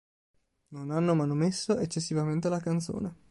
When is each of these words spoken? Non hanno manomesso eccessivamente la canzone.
Non 0.69 0.89
hanno 0.89 1.13
manomesso 1.13 1.77
eccessivamente 1.77 2.49
la 2.49 2.59
canzone. 2.59 3.15